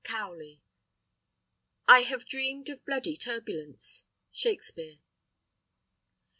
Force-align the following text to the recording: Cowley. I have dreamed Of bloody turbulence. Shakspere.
Cowley. 0.03 0.63
I 1.87 1.99
have 1.99 2.25
dreamed 2.25 2.69
Of 2.69 2.83
bloody 2.85 3.15
turbulence. 3.17 4.05
Shakspere. 4.31 4.97